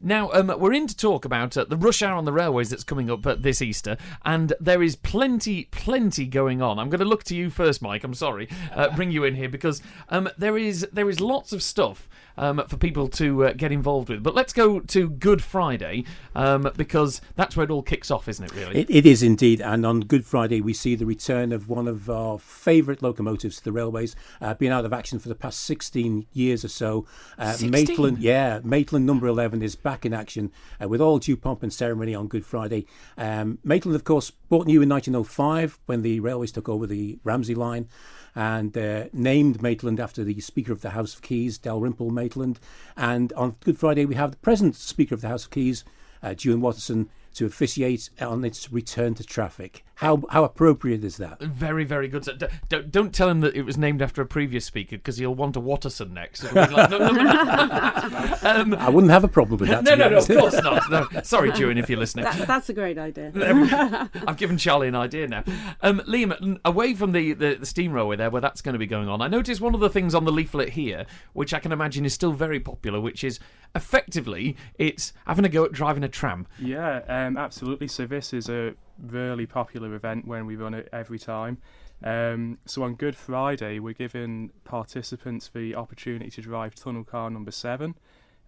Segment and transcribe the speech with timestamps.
[0.00, 2.84] Now, um, we're in to talk about uh, the rush hour on the railways that's
[2.84, 6.78] coming up uh, this Easter, and there is plenty, plenty going on.
[6.78, 8.04] I'm going to look to you first, Mike.
[8.04, 11.62] I'm sorry, uh, bring you in here because um, there is there is lots of
[11.62, 14.22] stuff um, for people to uh, get involved with.
[14.22, 16.04] But let's go to Good Friday
[16.34, 18.54] um, because that's where it all kicks off, isn't it?
[18.54, 19.60] Really, It, it is indeed.
[19.60, 23.64] And on Good Friday, we see the return of one of our favourite locomotives to
[23.64, 27.06] the railways, uh, been out of action for the past 16 years or so.
[27.36, 30.52] Uh, Maitland, yeah, Maitland number 11 is back in action
[30.82, 32.86] uh, with all due pomp and ceremony on Good Friday.
[33.16, 37.54] Um, Maitland, of course, bought new in 1905 when the railways took over the Ramsey
[37.54, 37.88] line
[38.34, 42.60] and uh, named Maitland after the Speaker of the House of Keys, Dalrymple Maitland.
[42.96, 45.84] And on Good Friday, we have the present Speaker of the House of Keys,
[46.22, 49.84] uh, Juan Watterson, to officiate on its return to traffic.
[49.98, 51.40] How how appropriate is that?
[51.40, 52.24] very, very good.
[52.24, 52.36] So
[52.68, 55.56] don't, don't tell him that it was named after a previous speaker because he'll want
[55.56, 56.44] a Watterson next.
[56.44, 58.38] Like, no, no, no.
[58.42, 59.82] um, I wouldn't have a problem with that.
[59.82, 60.88] no, no, no, of course not.
[60.88, 61.22] No.
[61.22, 62.26] Sorry, Juan, if you're listening.
[62.26, 63.32] That, that's a great idea.
[64.26, 65.42] I've given Charlie an idea now.
[65.80, 68.86] Um, Liam, away from the, the, the steam railway there, where that's going to be
[68.86, 71.72] going on, I noticed one of the things on the leaflet here, which I can
[71.72, 73.40] imagine is still very popular, which is
[73.74, 76.46] effectively it's having a go at driving a tram.
[76.60, 77.88] Yeah, um, absolutely.
[77.88, 81.58] So this is a really popular event when we run it every time.
[82.02, 87.50] Um, so on Good Friday, we're giving participants the opportunity to drive tunnel car number
[87.50, 87.94] seven,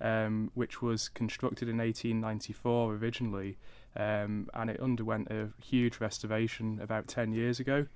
[0.00, 3.58] um, which was constructed in 1894 originally,
[3.96, 7.86] um, and it underwent a huge restoration about 10 years ago.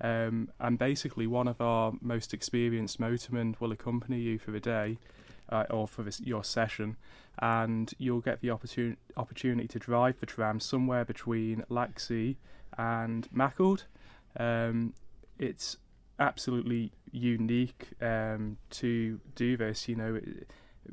[0.00, 4.98] Um, and basically, one of our most experienced motormen will accompany you for the day
[5.48, 6.96] uh, or for this, your session,
[7.38, 12.36] and you'll get the opportun- opportunity to drive the tram somewhere between Laxey
[12.76, 13.78] and Mackle.
[14.38, 14.94] Um,
[15.38, 15.76] it's
[16.18, 19.88] absolutely unique um, to do this.
[19.88, 20.20] You know,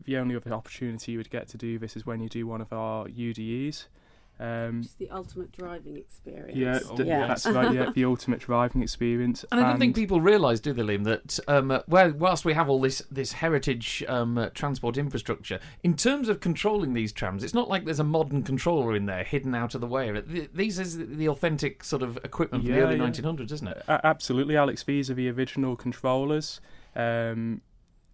[0.06, 2.62] the only other opportunity you would get to do this is when you do one
[2.62, 3.86] of our UDEs.
[4.40, 6.58] Um, It's the ultimate driving experience.
[6.58, 7.28] yeah, Oh, d- yeah.
[7.28, 7.74] that's right.
[7.74, 9.46] Yeah, the ultimate driving experience.
[9.52, 12.54] And I don't think people realise, do they, Liam, that um, uh, well, whilst we
[12.54, 17.44] have all this this heritage um, uh, transport infrastructure, in terms of controlling these trams,
[17.44, 20.12] it's not like there's a modern controller in there hidden out of the way.
[20.12, 23.04] Th- These is the authentic sort of equipment from the early yeah.
[23.08, 23.84] 1900s, isn't it?
[23.88, 24.84] A- absolutely, Alex.
[24.84, 26.60] These are the original controllers.
[26.96, 27.62] Um,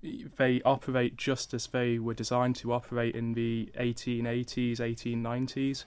[0.02, 5.86] they operate just as they were designed to operate in the 1880s, 1890s,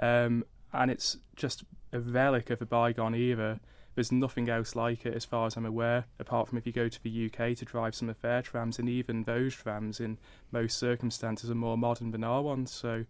[0.00, 3.60] um, and it's just a relic of a bygone era.
[3.94, 6.88] There's nothing else like it, as far as I'm aware, apart from if you go
[6.88, 10.18] to the UK to drive some of their trams, and even those trams, in
[10.50, 12.72] most circumstances, are more modern than our ones.
[12.72, 13.04] So,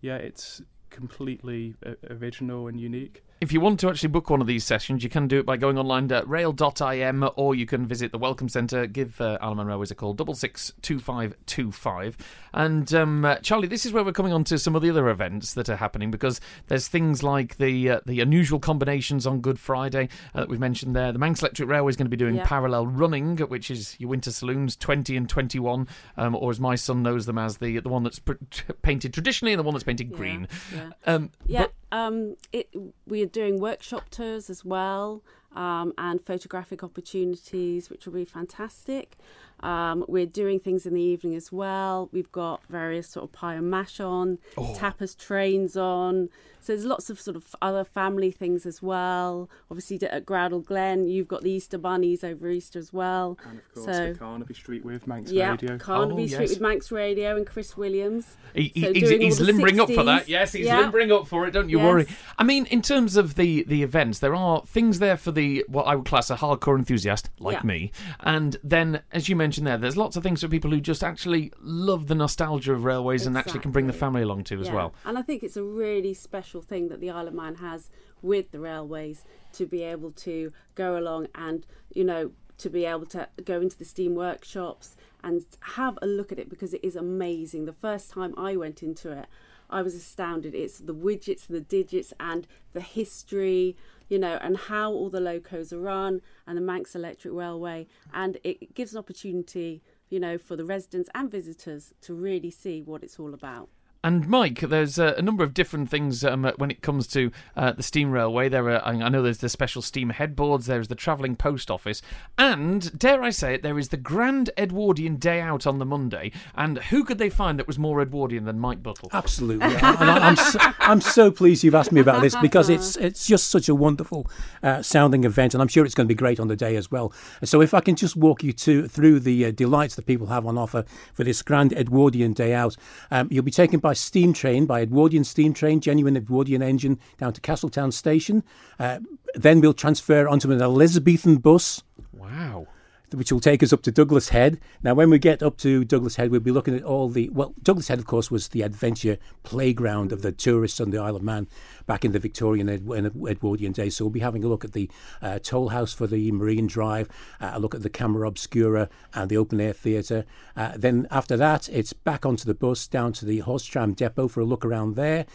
[0.00, 0.60] yeah, it's
[0.94, 3.22] completely uh, original and unique.
[3.40, 5.58] If you want to actually book one of these sessions, you can do it by
[5.58, 8.86] going online to rail.im or you can visit the Welcome Centre.
[8.86, 12.16] Give uh, Isle of Man Railways a call, double six two five two five.
[12.54, 15.08] And um, uh, Charlie, this is where we're coming on to some of the other
[15.10, 19.58] events that are happening because there's things like the uh, the unusual combinations on Good
[19.58, 21.12] Friday uh, that we've mentioned there.
[21.12, 22.46] The Manx Electric Railway is going to be doing Yeah.
[22.46, 27.02] parallel running, which is your winter saloons 20 and 21, um, or as my son
[27.02, 28.34] knows them as the the one that's pr-
[28.82, 30.48] painted traditionally and the one that's painted Yeah, green.
[30.74, 30.83] Yeah.
[31.06, 32.68] Um, Yeah, but- um, it,
[33.06, 35.22] we are doing workshop tours as well
[35.54, 39.16] um, and photographic opportunities, which will be fantastic.
[39.60, 42.08] Um, we're doing things in the evening as well.
[42.12, 44.74] We've got various sort of pie and mash on, Oh.
[44.76, 46.28] tapas trains on.
[46.60, 49.48] So there's lots of sort of other family things as well.
[49.70, 53.38] Obviously at Groudle Glen, you've got the Easter bunnies over Easter as well.
[53.48, 55.78] And of course, So- the Carnaby Street with Manx Yeah, Radio.
[55.78, 56.50] Carnaby Oh, Street yes.
[56.50, 58.36] with Manx Radio and Chris Williams.
[58.54, 60.28] He, he- So he's he's limbering up for that.
[60.28, 60.80] Yes, he's Yeah.
[60.80, 61.52] limbering up for it.
[61.52, 61.78] Don't you.
[61.84, 62.06] Worry.
[62.38, 65.84] I mean, in terms of the the events, there are things there for the what
[65.84, 67.66] I would class a hardcore enthusiast like Yeah.
[67.66, 71.02] me, and then as you mentioned there, there's lots of things for people who just
[71.04, 74.06] actually love the nostalgia of railways and actually can bring the Exactly.
[74.06, 74.74] family along too as Yeah.
[74.74, 74.94] well.
[75.04, 77.90] And I think it's a really special thing that the Isle of Man has
[78.22, 83.04] with the railways to be able to go along and, you know, to be able
[83.06, 86.96] to go into the steam workshops and have a look at it because it is
[86.96, 87.64] amazing.
[87.64, 89.26] The first time I went into it,
[89.70, 90.54] I was astounded.
[90.54, 93.76] It's the widgets and the digits and the history,
[94.08, 97.86] you know, and how all the locos are run and the Manx Electric Railway.
[98.12, 102.82] And it gives an opportunity, you know, for the residents and visitors to really see
[102.82, 103.68] what it's all about.
[104.04, 107.72] And Mike, there's uh, a number of different things um, when it comes to uh,
[107.72, 108.50] the steam railway.
[108.50, 112.02] There are, I know there's the special steam headboards, there's the travelling post office,
[112.36, 116.32] and dare I say it, there is the Grand Edwardian Day Out on the Monday.
[116.54, 119.08] And who could they find that was more Edwardian than Mike Buttle?
[119.10, 122.96] Absolutely, and I, I'm so, I'm so pleased you've asked me about this because it's
[122.96, 124.30] it's just such a wonderful
[124.62, 126.90] uh, sounding event, and I'm sure it's going to be great on the day as
[126.90, 127.10] well.
[127.42, 130.44] So if I can just walk you to through the uh, delights that people have
[130.44, 130.84] on offer
[131.14, 132.76] for this grand Edwardian day out,
[133.10, 137.32] um, you'll be taken by steam train, by Edwardian steam train, genuine Edwardian engine, down
[137.32, 138.42] to Castletown Station.
[138.78, 139.00] Uh,
[139.34, 141.82] then we'll transfer onto an Elizabethan bus
[142.24, 142.66] Wow.
[143.12, 144.60] Which will take us up to Douglas Head.
[144.82, 147.28] Now, when we get up to Douglas Head, we'll be looking at all the.
[147.30, 151.16] Well, Douglas Head, of course, was the adventure playground of the tourists on the Isle
[151.16, 151.46] of Man
[151.86, 153.96] back in the Victorian and Edwardian days.
[153.96, 154.90] So we'll be having a look at the
[155.20, 157.08] uh, toll house for the Marine Drive,
[157.40, 160.24] uh, a look at the Camera Obscura and the open air theatre.
[160.56, 164.28] Uh, then after that, it's back onto the bus down to the horse tram depot
[164.28, 165.26] for a look around there.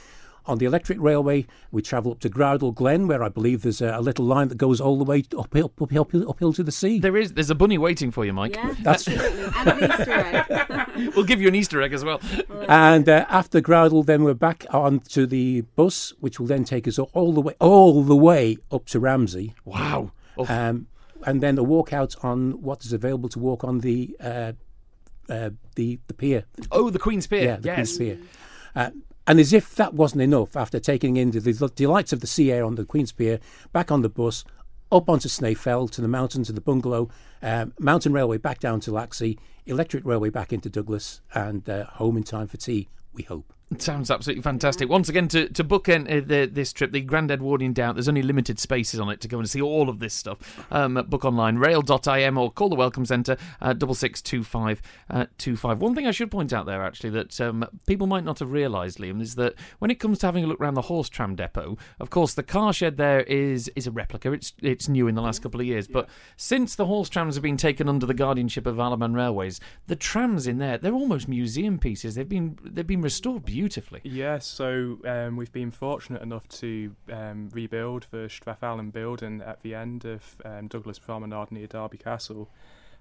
[0.50, 3.94] On the electric railway, we travel up to Groudle Glen, where I believe there's a,
[3.98, 7.00] a little line that goes all the way uphill, uphill, uphill, uphill to the sea.
[7.00, 7.34] There is.
[7.34, 8.56] There's a bunny waiting for you, Mike.
[8.56, 9.44] Yeah, That's- absolutely.
[9.56, 11.12] and an Easter egg.
[11.16, 12.19] We'll give you an Easter egg as well.
[12.68, 16.88] And uh, after Groudle, then we're back on to the bus, which will then take
[16.88, 20.12] us all the way, all the way up to Ramsey, Wow.
[20.38, 20.88] Oh, um,
[21.25, 24.54] and then a walk out on what is available to walk on the uh,
[25.30, 26.46] uh, the the pier.
[26.72, 27.44] oh, the Queen's Pier.
[27.44, 27.75] Yeah, the yes.
[27.75, 28.18] Queen's Pier.
[28.75, 28.90] Uh,
[29.29, 32.65] and as if that wasn't enough, after taking in the, delights of the sea air
[32.65, 33.39] on the Queen's Pier,
[33.71, 34.43] back on the bus,
[34.91, 37.09] up onto Snaefell to the mountain, to the bungalow,
[37.43, 39.37] um, mountain railway back down to Laxey,
[39.67, 42.89] electric railway back into Douglas, and uh, home in time for tea.
[43.13, 43.53] We hope.
[43.71, 44.89] It sounds absolutely fantastic.
[44.89, 47.95] Once again, to, to book in, uh, the, this trip, the Grand Edwardian Day Out,
[47.95, 50.66] there's only limited spaces on it to go and see all of this stuff.
[50.71, 55.81] Um, book online, rail.im, or call the Welcome Centre, uh, 662525.
[55.81, 58.98] One thing I should point out there, actually, that um, people might not have realised,
[58.98, 61.77] Liam, is that when it comes to having a look around the horse tram depot,
[62.00, 64.31] of course, the car shed there is is a replica.
[64.31, 65.88] It's it's new in the last couple of years.
[65.88, 69.13] But since the horse trams have been taken under the guardianship of Isle of Man
[69.13, 72.15] Railways, the trams in there, they're almost museum pieces.
[72.15, 73.58] They've been, they've been restored beautifully.
[74.03, 79.75] Yes, so um, we've been fortunate enough to um, rebuild the Strathallan building at the
[79.75, 82.50] end of um, Douglas Promenade near Derby Castle.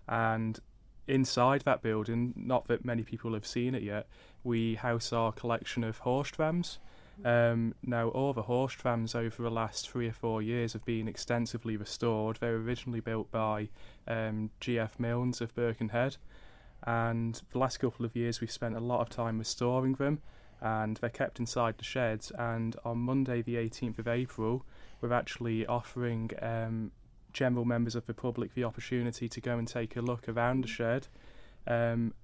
[0.08, 0.58] And
[1.06, 4.06] inside that building, not that many people have seen it yet,
[4.42, 6.78] we house our collection of horse trams.
[7.24, 11.08] Um, now, all the horse trams over the last three or four years have been
[11.08, 12.38] extensively restored.
[12.40, 13.68] They were originally built by
[14.06, 16.16] um, GF Milnes of Birkenhead,
[16.84, 20.20] and the last couple of years we've spent a lot of time restoring them
[20.60, 22.30] and they're kept inside the sheds.
[22.38, 24.64] And on Monday, the 18th of April,
[25.00, 26.90] we're actually offering um,
[27.32, 30.68] general members of the public the opportunity to go and take a look around the
[30.68, 31.06] shed.
[31.66, 32.14] Um,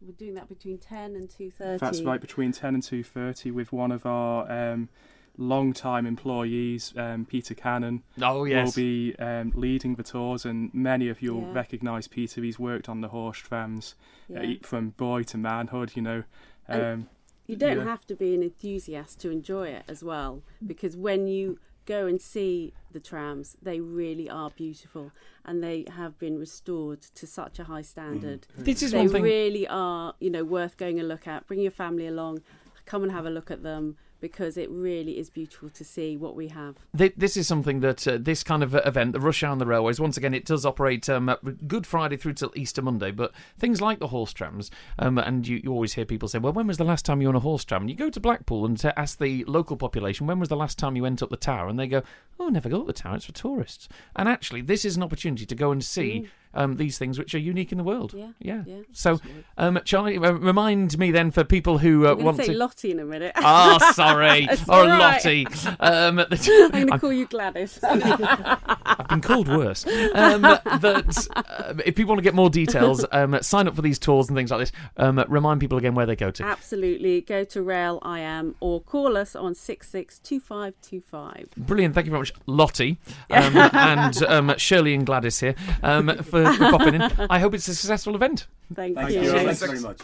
[0.00, 1.78] We're doing that between 10 and 2.30.
[1.78, 4.88] that's right, between 10 and 2:30 with one of our um,
[5.36, 8.66] long-time employees, um, Peter Cannon, Oh, yes.
[8.76, 11.52] will be um, leading the tours, and many of you'll Yeah.
[11.52, 12.42] recognise Peter.
[12.42, 13.94] He's worked on the horse trams
[14.34, 16.24] uh, from boy to manhood, you know.
[16.68, 17.08] And- Um,
[17.46, 17.84] You don't Yeah.
[17.84, 22.20] have to be an enthusiast to enjoy it as well, because when you go and
[22.22, 25.10] see the trams, they really are beautiful
[25.44, 28.46] and they have been restored to such a high standard.
[28.52, 28.62] Mm-hmm.
[28.64, 29.22] This is They one thing.
[29.22, 31.46] really are, you know, worth going and look at.
[31.48, 32.42] Bring your family along,
[32.86, 36.36] come and have a look at them because it really is beautiful to see what
[36.36, 36.76] we have.
[36.94, 39.66] This is something that uh, this kind of uh, event, the rush hour on the
[39.66, 41.36] railways, once again, it does operate um, uh,
[41.66, 43.10] Good Friday through till Easter Monday.
[43.10, 46.52] But things like the horse trams, um, and you, you always hear people say, "Well,
[46.52, 48.20] when was the last time you were on a horse tram?" And you go to
[48.20, 51.30] Blackpool and to ask the local population, "When was the last time you went up
[51.30, 52.02] the tower?" And they go,
[52.38, 53.16] "Oh, never go up the tower.
[53.16, 56.28] It's for tourists." And actually, this is an opportunity to go and see.
[56.54, 58.12] Um, these things which are unique in the world.
[58.14, 58.62] Yeah, yeah.
[58.66, 59.20] yeah, So,
[59.56, 62.52] um, Charlie, uh, remind me then for people who uh, want to say.
[62.54, 63.32] Lottie in a minute.
[63.36, 64.98] Ah, sorry, or right.
[64.98, 65.46] Lottie.
[65.80, 66.26] Um, I'm
[66.70, 67.78] going to call you Gladys.
[67.82, 69.86] I've been called worse.
[69.86, 73.98] Um, that uh, if people want to get more details, um, sign up for these
[73.98, 74.72] tours and things like this.
[74.96, 76.44] Um, remind people again where they go to.
[76.44, 77.20] Absolutely.
[77.22, 81.50] Go to Rail IM or call us on 662525.
[81.56, 81.94] Brilliant.
[81.94, 82.98] Thank you very much, Lottie,
[83.30, 86.08] um, and um, Shirley and Gladys here um,
[86.44, 87.02] for, for popping in.
[87.30, 88.46] I hope it's a successful event.
[88.74, 89.22] Thank Thank you.
[89.22, 89.32] you.
[89.32, 90.00] Thanks very much.